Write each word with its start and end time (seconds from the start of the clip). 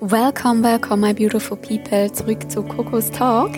Welcome, 0.00 0.62
welcome, 0.62 1.00
my 1.00 1.14
beautiful 1.14 1.56
people, 1.56 2.12
zurück 2.12 2.50
zu 2.50 2.62
Coco's 2.62 3.10
Talk, 3.10 3.50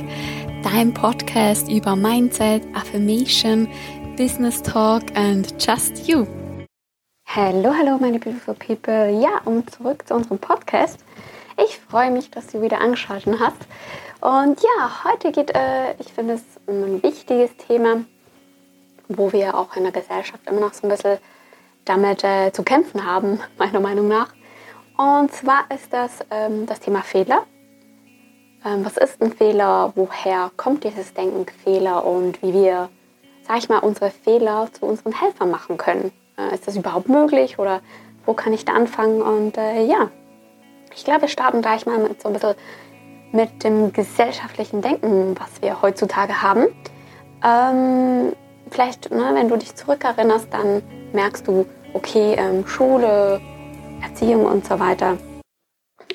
dein 0.63 0.95
Podcast 0.95 1.69
über 1.69 1.97
Mindset, 1.97 2.63
Affirmation, 2.77 3.69
Business 4.17 4.63
Talk 4.63 5.03
and 5.17 5.53
Just 5.59 6.07
You. 6.07 6.29
Hallo, 7.27 7.75
hallo, 7.77 7.99
meine 7.99 8.21
beautiful 8.21 8.55
people. 8.55 9.21
Ja, 9.21 9.41
und 9.47 9.69
zurück 9.69 10.07
zu 10.07 10.15
unserem 10.15 10.39
Podcast. 10.39 11.01
Ich 11.57 11.81
freue 11.81 12.13
mich, 12.13 12.31
dass 12.31 12.47
du 12.47 12.63
wieder 12.63 12.81
angeschaltet 12.81 13.35
hast. 13.41 13.67
Und 14.21 14.63
ja, 14.63 15.05
heute 15.05 15.33
geht, 15.33 15.51
äh, 15.57 15.95
ich 15.99 16.13
finde 16.13 16.35
es 16.35 16.43
um 16.67 16.85
ein 16.85 17.03
wichtiges 17.03 17.57
Thema, 17.57 18.05
wo 19.09 19.33
wir 19.33 19.57
auch 19.57 19.75
in 19.75 19.83
der 19.83 19.93
Gesellschaft 19.93 20.47
immer 20.47 20.61
noch 20.61 20.73
so 20.73 20.87
ein 20.87 20.91
bisschen 20.91 21.19
damit 21.85 22.23
äh, 22.23 22.53
zu 22.53 22.63
kämpfen 22.63 23.05
haben, 23.05 23.41
meiner 23.59 23.81
Meinung 23.81 24.07
nach. 24.07 24.38
Und 24.99 25.33
zwar 25.33 25.71
ist 25.73 25.93
das 25.93 26.27
ähm, 26.33 26.67
das 26.67 26.81
Thema 26.81 27.03
Fehler. 27.03 27.45
Ähm, 28.65 28.85
was 28.85 28.97
ist 28.97 29.23
ein 29.23 29.33
Fehler? 29.33 29.93
Woher 29.95 30.51
kommt 30.57 30.83
dieses 30.83 31.15
Denken 31.15 31.47
Fehler? 31.63 32.05
Und 32.05 32.43
wie 32.43 32.53
wir, 32.53 32.89
sag 33.47 33.59
ich 33.59 33.69
mal, 33.69 33.79
unsere 33.79 34.11
Fehler 34.11 34.69
zu 34.73 34.87
unseren 34.87 35.13
Helfern 35.13 35.53
machen 35.53 35.77
können. 35.77 36.11
Äh, 36.37 36.53
ist 36.53 36.67
das 36.67 36.77
überhaupt 36.77 37.09
möglich? 37.09 37.61
Oder 37.61 37.81
wo 38.27 38.35
kann 38.35 38.53
ich 38.53 38.65
da 38.65 38.73
anfangen? 38.73 39.23
Und 39.23 39.57
äh, 39.57 39.85
ja, 39.85 40.11
ich 40.97 41.05
glaube, 41.05 41.23
wir 41.23 41.29
starten 41.29 41.63
gleich 41.63 41.87
mal 41.87 41.99
mit 41.99 42.21
so 42.21 42.29
ein 42.29 42.33
bisschen 42.33 42.57
mit 43.31 43.63
dem 43.63 43.93
gesellschaftlichen 43.93 44.83
Denken, 44.83 45.37
was 45.39 45.63
wir 45.63 45.81
heutzutage 45.81 46.43
haben. 46.43 46.67
Ähm, 47.45 48.33
vielleicht, 48.69 49.13
ne, 49.13 49.31
wenn 49.35 49.49
du 49.49 49.57
dich 49.59 49.77
zurückerinnerst, 49.77 50.49
dann 50.53 50.83
merkst 51.13 51.47
du, 51.47 51.67
okay, 51.93 52.35
ähm, 52.37 52.67
Schule, 52.67 53.41
Erziehung 54.03 54.47
und 54.47 54.67
so 54.67 54.79
weiter, 54.79 55.19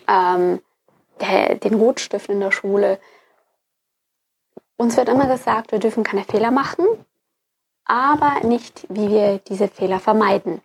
ähm, 0.08 0.62
der, 1.22 1.56
den 1.56 1.76
Rotstift 1.76 2.30
in 2.30 2.40
der 2.40 2.52
Schule. 2.52 3.00
Uns 4.78 4.98
wird 4.98 5.10
immer 5.10 5.28
gesagt, 5.28 5.72
wir 5.72 5.80
dürfen 5.80 6.04
keine 6.04 6.24
Fehler 6.24 6.52
machen, 6.52 6.86
aber 7.86 8.46
nicht, 8.46 8.86
wie 8.90 9.10
wir 9.10 9.40
diese 9.40 9.68
Fehler 9.68 10.00
vermeiden 10.00 10.62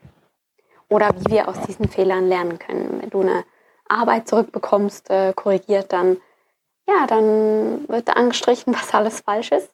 oder 0.88 1.10
wie 1.16 1.32
wir 1.32 1.48
aus 1.48 1.60
diesen 1.60 1.88
Fehlern 1.88 2.28
lernen 2.28 2.58
können. 2.58 3.02
Wenn 3.02 3.10
du 3.10 3.20
eine 3.20 3.44
Arbeit 3.88 4.28
zurückbekommst, 4.28 5.10
äh, 5.10 5.32
korrigiert, 5.34 5.92
dann 5.92 6.18
ja, 6.88 7.06
dann 7.06 7.86
wird 7.88 8.08
da 8.08 8.14
angestrichen, 8.14 8.74
was 8.74 8.94
alles 8.94 9.20
falsch 9.20 9.52
ist, 9.52 9.70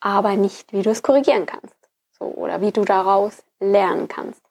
aber 0.00 0.34
nicht, 0.36 0.72
wie 0.72 0.82
du 0.82 0.90
es 0.90 1.02
korrigieren 1.02 1.46
kannst. 1.46 1.76
So, 2.18 2.26
oder 2.26 2.60
wie 2.60 2.72
du 2.72 2.84
daraus 2.84 3.44
lernen 3.60 4.08
kannst. 4.08 4.42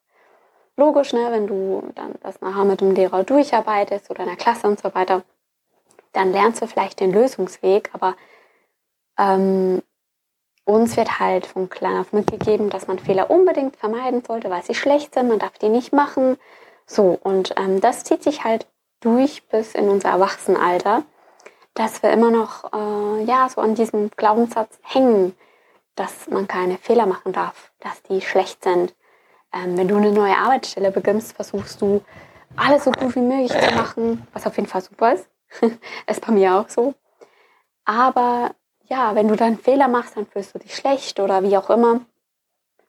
Logisch, 0.82 1.14
ne, 1.14 1.28
wenn 1.30 1.46
du 1.46 1.84
dann 1.94 2.16
das 2.24 2.42
nachher 2.42 2.66
mit 2.66 2.82
dem 2.82 2.96
Lehrer 2.96 3.24
durcharbeitest 3.24 4.10
oder 4.10 4.22
in 4.22 4.30
der 4.30 4.36
Klasse 4.36 4.66
und 4.66 4.82
so 4.82 4.96
weiter, 4.96 5.22
dann 6.12 6.32
lernst 6.32 6.60
du 6.60 6.66
vielleicht 6.66 7.00
den 7.00 7.12
Lösungsweg, 7.12 7.92
aber 7.94 8.16
ähm, 9.16 9.84
uns 10.66 10.98
wird 10.98 11.20
halt 11.20 11.46
von 11.46 11.70
klein 11.70 12.00
auf 12.00 12.14
mitgegeben, 12.14 12.72
dass 12.72 12.88
man 12.88 12.98
Fehler 12.98 13.30
unbedingt 13.30 13.76
vermeiden 13.76 14.24
sollte, 14.26 14.50
weil 14.50 14.64
sie 14.64 14.74
schlecht 14.74 15.14
sind, 15.14 15.28
man 15.28 15.38
darf 15.38 15.56
die 15.60 15.70
nicht 15.70 15.94
machen. 15.94 16.40
So, 16.88 17.16
und 17.22 17.54
ähm, 17.58 17.80
das 17.80 18.04
zieht 18.04 18.24
sich 18.24 18.44
halt 18.44 18.66
durch 19.02 19.48
bis 19.50 19.76
in 19.76 19.88
unser 19.88 20.10
Erwachsenenalter, 20.10 21.04
dass 21.76 22.02
wir 22.02 22.10
immer 22.10 22.32
noch 22.32 22.74
äh, 22.74 23.24
ja, 23.26 23.48
so 23.50 23.62
an 23.62 23.76
diesem 23.76 24.10
Glaubenssatz 24.18 24.80
hängen, 24.82 25.38
dass 25.94 26.28
man 26.28 26.48
keine 26.48 26.80
Fehler 26.80 27.06
machen 27.06 27.34
darf, 27.34 27.72
dass 27.82 28.02
die 28.02 28.22
schlecht 28.22 28.64
sind, 28.64 28.96
ähm, 29.54 29.78
wenn 29.78 29.88
du 29.88 29.98
eine 29.98 30.12
neue 30.12 30.36
Arbeitsstelle 30.36 30.92
beginnst, 30.92 31.34
versuchst 31.34 31.82
du 31.82 32.04
alles 32.56 32.84
so 32.84 32.92
gut 32.92 33.16
wie 33.16 33.22
möglich 33.22 33.52
zu 33.52 33.76
machen, 33.76 34.28
was 34.34 34.46
auf 34.46 34.56
jeden 34.56 34.68
Fall 34.68 34.82
super 34.82 35.14
ist. 35.14 35.28
ist 36.08 36.26
bei 36.26 36.32
mir 36.32 36.56
auch 36.56 36.70
so. 36.70 36.94
Aber 37.86 38.56
ja, 38.84 39.16
wenn 39.16 39.28
du 39.28 39.36
dann 39.36 39.58
Fehler 39.58 39.88
machst, 39.88 40.18
dann 40.18 40.26
fühlst 40.28 40.54
du 40.56 40.60
dich 40.60 40.76
schlecht 40.76 41.20
oder 41.20 41.44
wie 41.44 41.58
auch 41.58 41.70
immer. 41.70 42.02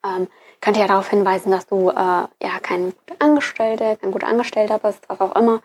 Ähm, 0.05 0.29
könnte 0.61 0.81
ja 0.81 0.87
darauf 0.87 1.09
hinweisen, 1.09 1.51
dass 1.51 1.67
du 1.67 1.91
äh, 1.91 1.95
ja 1.95 2.59
kein 2.61 2.93
guter 2.93 3.17
Angestellter, 3.21 3.97
kein 3.97 4.13
guter 4.13 4.29
Angestellter 4.29 4.79
bist, 4.79 5.09
was 5.09 5.21
auch 5.21 5.35
immer. 5.37 5.61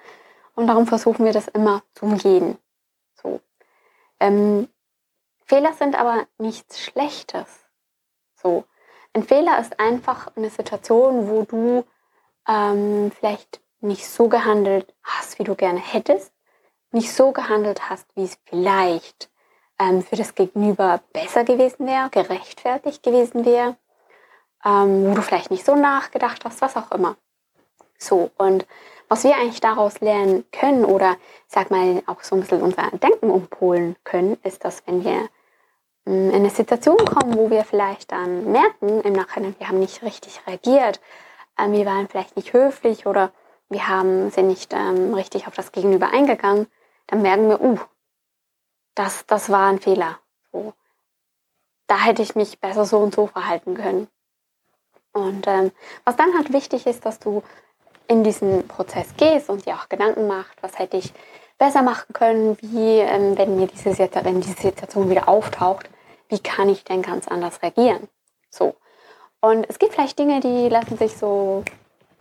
Und 0.56 0.68
darum 0.68 0.88
versuchen 0.88 1.25
wir 1.25 1.34
das 1.34 1.47
immer 1.47 1.84
zu 1.94 2.06
umgehen. 2.06 2.58
So. 3.22 3.41
Ähm, 4.19 4.68
Fehler 5.46 5.74
sind 5.74 6.00
aber 6.00 6.28
nichts 6.38 6.81
Schlechtes. 6.81 7.47
So. 8.35 8.66
Ein 9.17 9.23
Fehler 9.23 9.57
ist 9.59 9.79
einfach 9.79 10.28
eine 10.35 10.51
Situation, 10.51 11.28
wo 11.28 11.41
du 11.41 11.83
ähm, 12.47 13.11
vielleicht 13.17 13.61
nicht 13.81 14.07
so 14.07 14.29
gehandelt 14.29 14.94
hast, 15.01 15.39
wie 15.39 15.44
du 15.44 15.55
gerne 15.55 15.79
hättest, 15.79 16.31
nicht 16.91 17.11
so 17.11 17.31
gehandelt 17.31 17.89
hast, 17.89 18.05
wie 18.13 18.25
es 18.25 18.38
vielleicht 18.45 19.31
ähm, 19.79 20.03
für 20.03 20.17
das 20.17 20.35
Gegenüber 20.35 21.01
besser 21.13 21.45
gewesen 21.45 21.88
wäre, 21.88 22.11
gerechtfertigt 22.11 23.01
gewesen 23.01 23.44
wäre, 23.44 23.75
ähm, 24.63 25.09
wo 25.09 25.16
du 25.16 25.23
vielleicht 25.23 25.49
nicht 25.49 25.66
so 25.66 25.73
nachgedacht 25.73 26.45
hast, 26.45 26.61
was 26.61 26.78
auch 26.78 26.91
immer. 26.91 27.16
So, 27.97 28.29
und 28.38 28.67
was 29.09 29.23
wir 29.23 29.35
eigentlich 29.35 29.61
daraus 29.61 29.99
lernen 29.99 30.45
können 30.51 30.85
oder 30.85 31.17
sag 31.47 31.72
mal 31.72 32.03
auch 32.05 32.22
so 32.22 32.35
ein 32.35 32.41
bisschen 32.41 32.61
unser 32.61 32.91
Denken 32.91 33.31
umpolen 33.31 33.95
können, 34.03 34.38
ist, 34.44 34.63
dass 34.63 34.85
wenn 34.85 35.03
wir 35.03 35.28
in 36.07 36.34
eine 36.34 36.50
Situation 36.50 36.97
kommen, 36.97 37.35
wo 37.35 37.50
wir 37.50 37.63
vielleicht 37.63 38.12
dann 38.12 38.51
merken 38.51 39.01
im 39.01 39.13
Nachhinein, 39.13 39.56
wir 39.57 39.68
haben 39.68 39.79
nicht 39.79 40.01
richtig 40.03 40.41
reagiert, 40.47 41.01
ähm, 41.57 41.73
wir 41.73 41.85
waren 41.85 42.07
vielleicht 42.07 42.35
nicht 42.35 42.53
höflich 42.53 43.06
oder 43.06 43.31
wir 43.69 43.88
haben, 43.88 44.31
sind 44.31 44.47
nicht 44.47 44.73
ähm, 44.73 45.13
richtig 45.13 45.47
auf 45.47 45.56
das 45.56 45.72
Gegenüber 45.72 46.12
eingegangen, 46.12 46.67
dann 47.07 47.22
merken 47.22 47.50
wir, 47.50 47.62
uh, 47.62 47.79
das, 48.96 49.25
das 49.25 49.50
war 49.50 49.67
ein 49.69 49.79
Fehler. 49.79 50.19
So. 50.51 50.73
Da 51.88 51.97
hätte 52.00 52.22
ich 52.22 52.35
mich 52.35 52.59
besser 52.59 52.85
so 52.85 52.97
und 53.00 53.13
so 53.13 53.28
verhalten 53.28 53.75
können. 53.75 54.07
Und 55.13 55.47
ähm, 55.47 55.72
was 56.06 56.16
dann 56.16 56.34
halt 56.35 56.53
wichtig 56.53 56.85
ist, 56.85 57.06
dass 57.06 57.19
du 57.19 57.44
in 58.07 58.23
diesen 58.23 58.67
Prozess 58.67 59.07
gehst 59.17 59.50
und 59.50 59.66
dir 59.66 59.75
auch 59.75 59.90
Gedanken 59.90 60.28
machst, 60.28 60.56
was 60.62 60.79
hätte 60.79 60.97
ich 60.97 61.13
besser 61.57 61.81
machen 61.81 62.13
können, 62.13 62.57
wie 62.62 63.00
ähm, 63.00 63.38
wenn 63.38 63.57
mir 63.57 63.67
diese, 63.67 63.97
wenn 63.97 64.41
diese 64.41 64.62
Situation 64.62 65.09
wieder 65.09 65.28
auftaucht, 65.28 65.90
wie 66.30 66.40
kann 66.40 66.70
ich 66.70 66.84
denn 66.84 67.02
ganz 67.02 67.28
anders 67.28 67.62
reagieren? 67.62 68.08
So. 68.50 68.76
Und 69.40 69.70
es 69.70 69.80
gibt 69.80 69.94
vielleicht 69.94 70.18
Dinge, 70.20 70.40
die 70.40 70.70
lassen 70.70 70.98
sich 70.98 71.18
so, 71.18 71.64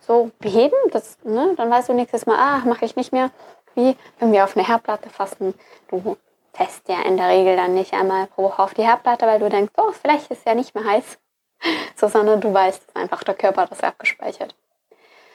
so 0.00 0.30
beheben. 0.38 0.76
Das, 0.92 1.18
ne? 1.24 1.54
Dann 1.56 1.70
weißt 1.70 1.88
du 1.88 1.94
nächstes 1.94 2.26
Mal, 2.26 2.38
ah, 2.38 2.62
mache 2.66 2.84
ich 2.84 2.96
nicht 2.96 3.12
mehr. 3.12 3.30
Wie 3.74 3.96
wenn 4.18 4.32
wir 4.32 4.44
auf 4.44 4.56
eine 4.56 4.66
Herdplatte 4.66 5.10
fassen. 5.10 5.54
Du 5.88 6.16
test 6.52 6.88
ja 6.88 7.02
in 7.02 7.16
der 7.16 7.28
Regel 7.28 7.56
dann 7.56 7.74
nicht 7.74 7.92
einmal 7.92 8.26
pro 8.26 8.44
Woche 8.44 8.62
auf 8.62 8.74
die 8.74 8.84
Herdplatte, 8.84 9.26
weil 9.26 9.38
du 9.38 9.48
denkst, 9.48 9.72
oh, 9.76 9.92
vielleicht 9.92 10.30
ist 10.30 10.38
es 10.38 10.44
ja 10.44 10.54
nicht 10.54 10.74
mehr 10.74 10.84
heiß. 10.84 11.18
So, 11.96 12.08
sondern 12.08 12.42
du 12.42 12.52
weißt, 12.52 12.86
dass 12.86 12.96
einfach 12.96 13.24
der 13.24 13.34
Körper 13.34 13.66
das 13.66 13.82
abgespeichert. 13.82 14.54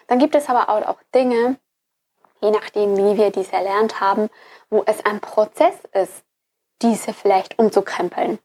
Dann 0.05 0.19
gibt 0.19 0.35
es 0.35 0.49
aber 0.49 0.69
auch 0.69 0.97
Dinge, 1.15 1.57
je 2.41 2.51
nachdem, 2.51 2.95
wie 2.95 3.17
wir 3.17 3.31
diese 3.31 3.53
erlernt 3.53 3.99
haben, 3.99 4.29
wo 4.69 4.83
es 4.85 5.03
ein 5.03 5.19
Prozess 5.19 5.75
ist, 5.93 6.23
diese 6.81 7.13
vielleicht 7.13 7.57
umzukrempeln. 7.57 8.39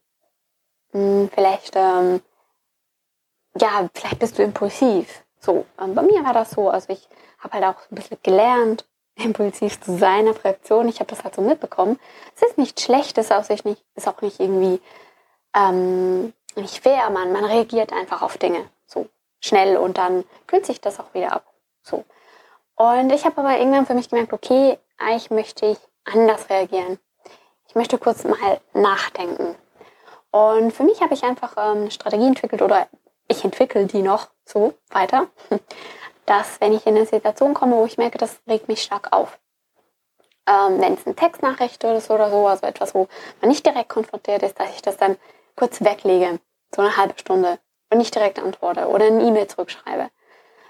Hm, 0.97 1.29
vielleicht, 1.31 1.75
ähm, 1.75 2.21
ja, 3.55 3.87
vielleicht 3.93 4.17
bist 4.17 4.39
du 4.39 4.43
impulsiv. 4.43 5.23
So, 5.39 5.65
ähm, 5.79 5.93
bei 5.93 6.01
mir 6.01 6.25
war 6.25 6.33
das 6.33 6.51
so. 6.51 6.69
Also 6.71 6.91
ich 6.91 7.07
habe 7.37 7.53
halt 7.53 7.65
auch 7.65 7.91
ein 7.91 7.95
bisschen 7.95 8.17
gelernt, 8.23 8.85
impulsiv 9.15 9.79
zu 9.79 9.95
sein 9.95 10.27
auf 10.27 10.43
Reaktion. 10.43 10.89
Ich 10.89 10.99
habe 10.99 11.09
das 11.11 11.23
halt 11.23 11.35
so 11.35 11.41
mitbekommen. 11.41 11.99
Es 12.35 12.41
ist 12.41 12.57
nicht 12.57 12.81
schlecht, 12.81 13.19
es 13.19 13.27
ist 13.27 13.31
auch 13.31 13.47
nicht, 13.47 13.85
ist 13.93 14.07
auch 14.07 14.21
nicht 14.21 14.39
irgendwie 14.39 14.81
ähm, 15.55 16.33
nicht 16.55 16.81
fair. 16.81 17.07
Man, 17.11 17.31
man 17.31 17.45
reagiert 17.45 17.93
einfach 17.93 18.23
auf 18.23 18.39
Dinge 18.39 18.67
so 18.87 19.07
schnell 19.39 19.77
und 19.77 19.99
dann 19.99 20.23
kühlt 20.47 20.65
sich 20.65 20.81
das 20.81 20.99
auch 20.99 21.13
wieder 21.13 21.31
ab. 21.31 21.45
So. 21.83 22.05
Und 22.75 23.11
ich 23.11 23.23
habe 23.23 23.37
aber 23.39 23.59
irgendwann 23.59 23.85
für 23.85 23.93
mich 23.93 24.09
gemerkt, 24.09 24.33
okay, 24.33 24.79
eigentlich 24.97 25.29
möchte 25.29 25.67
ich 25.67 25.77
anders 26.05 26.49
reagieren. 26.49 26.97
Ich 27.67 27.75
möchte 27.75 27.99
kurz 27.99 28.23
mal 28.23 28.59
nachdenken. 28.73 29.55
Und 30.31 30.71
für 30.71 30.83
mich 30.83 31.01
habe 31.01 31.13
ich 31.13 31.23
einfach 31.23 31.53
ähm, 31.57 31.81
eine 31.81 31.91
Strategie 31.91 32.27
entwickelt 32.27 32.61
oder 32.61 32.87
ich 33.27 33.43
entwickle 33.43 33.85
die 33.85 34.01
noch 34.01 34.29
so 34.45 34.73
weiter, 34.89 35.27
dass 36.25 36.59
wenn 36.61 36.73
ich 36.73 36.85
in 36.85 36.95
eine 36.95 37.05
Situation 37.05 37.53
komme, 37.53 37.75
wo 37.75 37.85
ich 37.85 37.97
merke, 37.97 38.17
das 38.17 38.39
regt 38.47 38.67
mich 38.67 38.81
stark 38.81 39.13
auf. 39.13 39.39
Ähm, 40.47 40.79
wenn 40.79 40.93
es 40.93 41.05
eine 41.05 41.15
Textnachricht 41.15 41.83
ist 41.83 42.09
oder 42.09 42.29
so, 42.29 42.47
also 42.47 42.65
etwas, 42.65 42.95
wo 42.95 43.07
man 43.41 43.49
nicht 43.49 43.65
direkt 43.65 43.89
konfrontiert 43.89 44.43
ist, 44.43 44.59
dass 44.59 44.69
ich 44.71 44.81
das 44.81 44.97
dann 44.97 45.17
kurz 45.55 45.81
weglege, 45.81 46.39
so 46.73 46.81
eine 46.81 46.95
halbe 46.95 47.17
Stunde 47.17 47.59
und 47.89 47.97
nicht 47.97 48.13
direkt 48.15 48.39
antworte 48.39 48.87
oder 48.87 49.05
eine 49.05 49.23
E-Mail 49.23 49.47
zurückschreibe. 49.47 50.09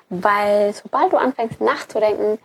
Weil 0.09 0.73
sobald 0.73 1.11
du 1.11 1.17
anfängst 1.17 1.59
nachzudenken, 1.59 2.39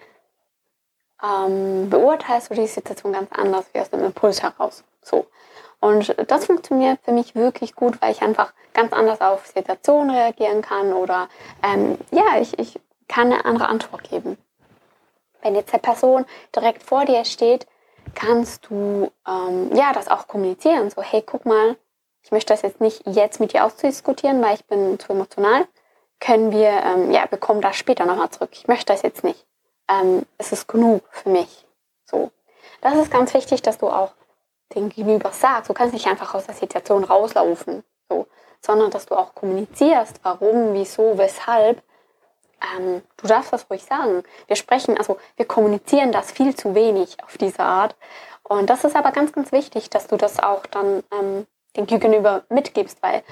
ähm, 1.23 1.88
beurteilst 1.88 2.50
du 2.50 2.55
die 2.55 2.67
Situation 2.67 3.12
ganz 3.12 3.31
anders 3.32 3.67
wie 3.73 3.81
aus 3.81 3.93
einem 3.93 4.06
Impuls 4.06 4.43
heraus. 4.43 4.82
So. 5.03 5.26
Und 5.82 6.14
das 6.29 6.46
funktioniert 6.46 7.00
für 7.02 7.11
mich 7.11 7.34
wirklich 7.34 7.75
gut, 7.75 8.00
weil 8.00 8.12
ich 8.12 8.23
einfach 8.23 8.52
ganz 8.73 8.93
anders 8.93 9.20
auf 9.20 9.49
Situationen 9.49 10.14
reagieren 10.14 10.62
kann 10.62 10.93
oder 10.93 11.29
ähm, 11.61 11.99
ja, 12.12 12.40
ich, 12.40 12.56
ich 12.56 12.79
kann 13.08 13.32
eine 13.32 13.44
andere 13.44 13.67
Antwort 13.67 14.08
geben. 14.08 14.38
Wenn 15.43 15.56
jetzt 15.56 15.75
eine 15.75 15.82
Person 15.82 16.25
direkt 16.55 16.84
vor 16.84 17.05
dir 17.05 17.25
steht, 17.25 17.67
kannst 18.14 18.70
du 18.70 19.11
ähm, 19.26 19.75
ja 19.75 19.93
das 19.93 20.06
auch 20.06 20.29
kommunizieren. 20.29 20.88
So, 20.88 21.02
hey, 21.02 21.20
guck 21.20 21.46
mal, 21.46 21.76
ich 22.23 22.31
möchte 22.31 22.52
das 22.52 22.62
jetzt 22.62 22.81
nicht 22.81 23.02
jetzt 23.05 23.40
mit 23.40 23.52
dir 23.52 23.64
auszudiskutieren, 23.64 24.40
weil 24.40 24.55
ich 24.55 24.64
bin 24.67 25.00
zu 25.00 25.12
emotional. 25.12 25.67
Können 26.20 26.52
wir, 26.52 26.69
ähm, 26.69 27.11
ja, 27.11 27.26
bekommen 27.26 27.61
das 27.61 27.75
später 27.75 28.06
nochmal 28.06 28.31
zurück. 28.31 28.50
Ich 28.52 28.69
möchte 28.69 28.93
das 28.93 29.02
jetzt 29.02 29.25
nicht. 29.25 29.44
Ähm, 29.88 30.23
es 30.38 30.52
ist 30.52 30.69
genug 30.69 31.02
für 31.11 31.31
mich. 31.31 31.67
So. 32.05 32.31
Das 32.82 32.94
ist 32.94 33.11
ganz 33.11 33.34
wichtig, 33.34 33.62
dass 33.62 33.79
du 33.79 33.88
auch 33.88 34.12
den 34.74 34.88
Gegenüber 34.88 35.30
sagst. 35.32 35.70
Du 35.70 35.74
kannst 35.74 35.94
nicht 35.94 36.06
einfach 36.06 36.34
aus 36.34 36.46
der 36.46 36.54
Situation 36.54 37.04
rauslaufen, 37.04 37.82
so, 38.08 38.26
sondern 38.60 38.90
dass 38.90 39.06
du 39.06 39.14
auch 39.14 39.34
kommunizierst, 39.34 40.20
warum, 40.22 40.74
wieso, 40.74 41.16
weshalb. 41.19 41.82
Ähm, 42.76 43.02
du 43.16 43.26
darfst 43.26 43.52
das 43.52 43.69
ruhig 43.70 43.84
sagen. 43.84 44.22
Wir 44.46 44.56
sprechen, 44.56 44.96
also 44.96 45.19
wir 45.36 45.46
kommunizieren 45.46 46.12
das 46.12 46.30
viel 46.30 46.54
zu 46.54 46.74
wenig 46.74 47.16
auf 47.24 47.36
diese 47.36 47.60
Art. 47.60 47.96
Und 48.44 48.70
das 48.70 48.84
ist 48.84 48.96
aber 48.96 49.12
ganz, 49.12 49.32
ganz 49.32 49.50
wichtig, 49.52 49.90
dass 49.90 50.06
du 50.06 50.16
das 50.16 50.38
auch 50.40 50.66
dann 50.66 51.02
ähm, 51.12 51.46
den 51.76 51.86
Gegenüber 51.86 52.44
mitgibst, 52.48 53.02
weil 53.02 53.22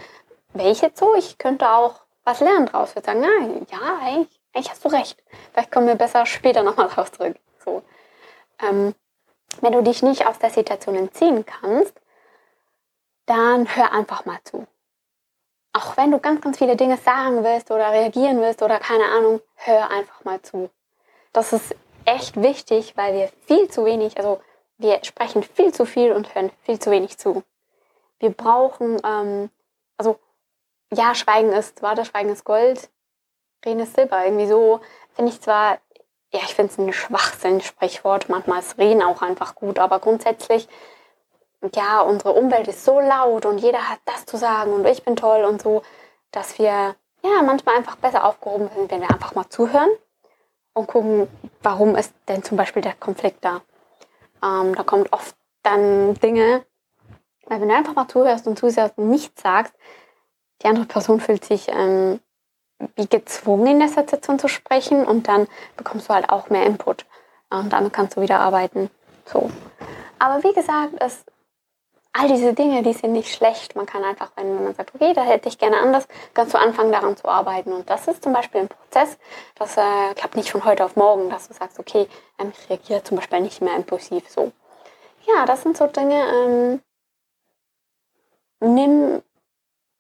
welche 0.53 0.91
so, 0.95 1.15
ich 1.15 1.39
könnte 1.39 1.71
auch 1.71 2.01
was 2.25 2.41
lernen 2.41 2.67
draus. 2.67 2.95
Ich 2.97 3.05
sagen, 3.05 3.21
nein, 3.21 3.67
ja, 3.71 3.99
eigentlich, 4.03 4.41
eigentlich 4.53 4.71
hast 4.71 4.85
du 4.85 4.89
recht. 4.89 5.23
Vielleicht 5.53 5.71
kommen 5.71 5.87
wir 5.87 5.95
besser 5.95 6.27
später 6.27 6.63
nochmal 6.63 6.89
drauf 6.89 7.13
zurück. 7.13 7.37
So. 7.65 7.83
Ähm, 8.61 8.95
wenn 9.61 9.73
du 9.73 9.83
dich 9.83 10.03
nicht 10.03 10.27
aus 10.27 10.39
der 10.39 10.51
Situation 10.51 10.95
entziehen 10.95 11.45
kannst, 11.45 11.95
dann 13.27 13.75
hör 13.77 13.93
einfach 13.93 14.25
mal 14.25 14.39
zu. 14.45 14.67
Auch 15.73 15.97
wenn 15.97 16.11
du 16.11 16.19
ganz, 16.19 16.41
ganz 16.41 16.59
viele 16.59 16.77
Dinge 16.77 16.97
sagen 16.97 17.45
willst 17.45 17.71
oder 17.71 17.93
reagieren 17.93 18.41
willst 18.41 18.63
oder 18.63 18.79
keine 18.79 19.05
Ahnung, 19.05 19.41
hör 19.55 19.91
einfach 19.91 20.25
mal 20.25 20.43
zu. 20.43 20.71
Das 21.33 21.53
ist 21.53 21.77
echt 22.05 22.41
wichtig, 22.43 22.97
weil 22.97 23.15
wir 23.15 23.31
viel 23.47 23.69
zu 23.71 23.85
wenig, 23.85 24.17
also 24.17 24.41
wir 24.79 25.05
sprechen 25.05 25.43
viel 25.43 25.73
zu 25.73 25.85
viel 25.85 26.13
und 26.13 26.35
hören 26.35 26.51
viel 26.63 26.79
zu 26.81 26.91
wenig 26.91 27.19
zu. 27.19 27.45
Wir 28.19 28.31
brauchen, 28.31 29.01
ähm, 29.05 29.51
also 29.97 30.19
ja, 30.93 31.15
Schweigen 31.15 31.53
ist, 31.53 31.83
warte, 31.83 32.05
Schweigen 32.05 32.31
ist 32.31 32.45
Gold, 32.45 32.91
Reden 33.65 33.81
ist 33.81 33.95
Silber. 33.95 34.25
Irgendwie 34.25 34.47
so 34.47 34.81
finde 35.15 35.31
ich 35.31 35.41
zwar 35.41 35.79
ja, 36.33 36.41
ich 36.45 36.55
finde 36.55 36.73
es 36.73 36.79
ein 36.79 36.93
Schwachsinn-Sprichwort. 36.93 38.29
Manchmal 38.29 38.61
ist 38.61 38.79
Reden 38.79 39.03
auch 39.03 39.23
einfach 39.23 39.55
gut, 39.55 39.79
aber 39.79 39.99
grundsätzlich, 39.99 40.69
ja, 41.75 42.01
unsere 42.01 42.33
Umwelt 42.33 42.69
ist 42.69 42.85
so 42.85 43.01
laut 43.01 43.47
und 43.47 43.59
jeder 43.59 43.89
hat 43.89 43.99
das 44.05 44.27
zu 44.27 44.37
sagen 44.37 44.73
und 44.73 44.87
ich 44.87 45.03
bin 45.03 45.17
toll 45.17 45.45
und 45.45 45.61
so, 45.61 45.83
dass 46.31 46.59
wir 46.59 46.95
ja 47.23 47.43
manchmal 47.45 47.77
einfach 47.77 47.97
besser 47.97 48.25
aufgehoben 48.25 48.71
sind, 48.75 48.91
wenn 48.91 49.01
wir 49.01 49.11
einfach 49.11 49.35
mal 49.35 49.49
zuhören 49.51 49.91
und 50.73 50.87
gucken, 50.87 51.29
warum 51.63 51.97
ist 51.97 52.15
denn 52.29 52.43
zum 52.43 52.57
Beispiel 52.57 52.83
der 52.83 52.95
Konflikt 52.95 53.45
da. 53.45 53.61
Ähm, 54.43 54.75
da 54.75 54.83
kommt 54.85 55.13
oft 55.13 55.37
dann 55.63 56.15
Dinge, 56.15 56.65
weil 57.47 57.61
wenn 57.61 57.69
du 57.69 57.75
einfach 57.75 57.95
mal 57.95 58.09
zuhörst 58.09 58.47
und 58.47 58.59
zuhörst 58.59 58.97
und 58.97 59.11
nichts 59.11 59.43
sagst, 59.43 59.75
die 60.63 60.67
andere 60.67 60.87
Person 60.87 61.21
fühlt 61.21 61.45
sich 61.45 61.69
ähm, 61.69 62.21
wie 62.97 63.07
gezwungen 63.07 63.67
in 63.67 63.79
der 63.79 63.89
Situation 63.89 64.39
zu 64.39 64.49
sprechen 64.49 65.05
und 65.05 65.29
dann 65.29 65.47
bekommst 65.77 66.09
du 66.09 66.15
halt 66.15 66.31
auch 66.31 66.51
mehr 66.51 66.67
Input. 66.67 67.07
Und 67.51 67.73
damit 67.73 67.93
kannst 67.93 68.17
du 68.17 68.21
wieder 68.21 68.41
arbeiten. 68.41 68.91
So. 69.27 69.51
Aber 70.19 70.43
wie 70.43 70.53
gesagt, 70.53 70.95
es, 71.01 71.25
all 72.13 72.29
diese 72.29 72.55
Dinge, 72.55 72.83
die 72.83 72.93
sind 72.93 73.13
nicht 73.13 73.33
schlecht. 73.33 73.77
Man 73.77 73.87
kann 73.87 74.05
einfach, 74.05 74.33
wenn 74.37 74.65
man 74.65 74.75
sagt, 74.75 74.95
okay, 74.95 75.13
da 75.15 75.23
hätte 75.23 75.49
ich 75.49 75.59
gerne 75.59 75.79
anders, 75.79 76.07
kannst 76.35 76.55
du 76.55 76.59
anfangen 76.59 76.93
daran 76.93 77.17
zu 77.17 77.27
arbeiten. 77.29 77.73
Und 77.73 77.89
das 77.91 78.09
ist 78.09 78.23
zum 78.23 78.33
Beispiel 78.33 78.63
ein 78.63 78.69
Prozess, 78.69 79.19
das 79.57 79.77
äh, 79.77 80.15
klappt 80.15 80.37
nicht 80.37 80.51
von 80.51 80.65
heute 80.65 80.85
auf 80.85 80.97
morgen, 80.97 81.31
dass 81.31 81.49
du 81.49 81.55
sagst, 81.55 81.79
okay, 81.79 82.07
ähm, 82.39 82.53
ich 82.57 82.71
reagiere 82.71 83.03
zum 83.03 83.17
Beispiel 83.17 83.41
nicht 83.41 83.61
mehr 83.61 83.77
impulsiv. 83.77 84.29
So. 84.29 84.53
Ja, 85.27 85.45
das 85.47 85.63
sind 85.63 85.77
so 85.77 85.87
Dinge, 85.87 86.21
ähm, 86.21 86.83
nimm 88.61 89.23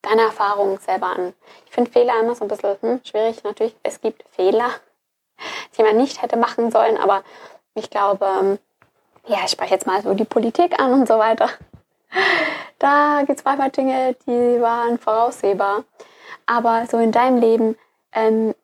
deine 0.03 0.23
Erfahrungen 0.23 0.79
selber 0.79 1.07
an. 1.07 1.35
Ich 1.67 1.73
finde 1.73 1.91
Fehler 1.91 2.21
immer 2.21 2.35
so 2.35 2.45
ein 2.45 2.49
bisschen 2.49 2.77
hm, 2.81 3.01
schwierig. 3.05 3.43
Natürlich, 3.45 3.77
es 3.83 4.01
gibt 4.01 4.25
Fehler, 4.31 4.71
die 5.77 5.83
man 5.83 5.97
nicht 5.97 6.23
hätte 6.23 6.37
machen 6.37 6.71
sollen, 6.71 6.97
aber 6.97 7.23
ich 7.75 7.91
glaube, 7.91 8.27
ähm, 8.41 8.59
ja, 9.27 9.39
ich 9.45 9.51
spreche 9.51 9.75
jetzt 9.75 9.87
mal 9.87 10.03
so 10.03 10.15
die 10.15 10.25
Politik 10.25 10.81
an 10.81 10.93
und 10.93 11.09
so 11.09 11.19
weiter. 11.19 11.49
Da 12.79 13.25
gibt 13.27 13.39
es 13.39 13.45
manchmal 13.45 13.71
Dinge, 13.71 14.17
die 14.27 14.59
waren 14.63 14.99
voraussehbar. 14.99 15.85
Aber 16.47 16.87
so 16.91 16.97
in 16.97 17.13
deinem 17.13 17.39
Leben 17.39 17.77
ähm, 18.13 18.55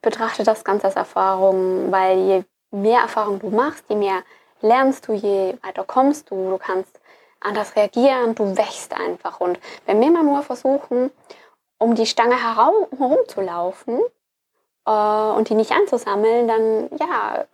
betrachte 0.00 0.44
das 0.44 0.62
Ganze 0.62 0.86
als 0.86 0.94
Erfahrung, 0.94 1.90
weil 1.90 2.18
je 2.18 2.44
mehr 2.70 3.00
Erfahrung 3.00 3.40
du 3.40 3.50
machst, 3.50 3.84
je 3.88 3.96
mehr 3.96 4.22
lernst 4.60 5.08
du, 5.08 5.14
je 5.14 5.56
weiter 5.62 5.82
kommst 5.84 6.30
du. 6.30 6.50
Du 6.50 6.58
kannst 6.58 6.99
anders 7.40 7.76
reagieren, 7.76 8.34
du 8.34 8.56
wächst 8.56 8.92
einfach. 8.92 9.40
Und 9.40 9.58
wenn 9.86 10.00
wir 10.00 10.08
immer 10.08 10.22
nur 10.22 10.42
versuchen, 10.42 11.10
um 11.78 11.94
die 11.94 12.06
Stange 12.06 12.36
herumzulaufen 12.36 14.00
äh, 14.86 14.90
und 14.90 15.48
die 15.48 15.54
nicht 15.54 15.72
anzusammeln, 15.72 16.46
dann 16.46 16.90
ja, 16.98 17.46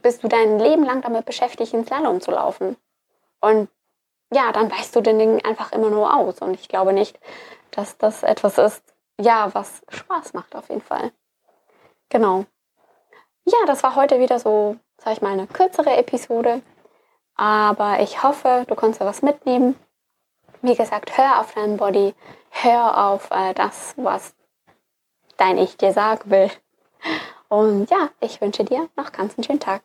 bist 0.00 0.22
du 0.22 0.28
dein 0.28 0.58
Leben 0.58 0.84
lang 0.84 1.02
damit 1.02 1.26
beschäftigt, 1.26 1.74
ins 1.74 1.88
Slalom 1.88 2.20
zu 2.20 2.30
laufen. 2.30 2.76
Und 3.40 3.68
ja, 4.32 4.52
dann 4.52 4.70
weißt 4.70 4.94
du 4.94 5.00
den 5.00 5.18
Ding 5.18 5.44
einfach 5.44 5.72
immer 5.72 5.90
nur 5.90 6.16
aus. 6.16 6.38
Und 6.40 6.54
ich 6.54 6.68
glaube 6.68 6.92
nicht, 6.92 7.18
dass 7.70 7.98
das 7.98 8.22
etwas 8.22 8.58
ist, 8.58 8.82
ja, 9.20 9.52
was 9.54 9.82
Spaß 9.88 10.32
macht 10.32 10.54
auf 10.56 10.68
jeden 10.68 10.82
Fall. 10.82 11.12
Genau. 12.08 12.44
Ja, 13.44 13.58
das 13.66 13.82
war 13.82 13.96
heute 13.96 14.20
wieder 14.20 14.38
so, 14.38 14.76
sag 14.98 15.14
ich 15.14 15.22
mal, 15.22 15.32
eine 15.32 15.46
kürzere 15.46 15.96
Episode. 15.96 16.62
Aber 17.40 18.00
ich 18.00 18.22
hoffe, 18.22 18.66
du 18.68 18.74
da 19.00 19.06
was 19.06 19.22
mitnehmen. 19.22 19.74
Wie 20.60 20.74
gesagt, 20.74 21.16
hör 21.16 21.40
auf 21.40 21.54
deinen 21.54 21.78
Body, 21.78 22.14
hör 22.50 23.06
auf 23.06 23.30
äh, 23.30 23.54
das, 23.54 23.94
was 23.96 24.34
dein 25.38 25.56
Ich 25.56 25.78
dir 25.78 25.94
sagen 25.94 26.30
will. 26.30 26.50
Und 27.48 27.88
ja, 27.90 28.10
ich 28.20 28.42
wünsche 28.42 28.62
dir 28.64 28.90
noch 28.94 29.10
ganz 29.12 29.38
einen 29.38 29.44
schönen 29.44 29.58
Tag. 29.58 29.80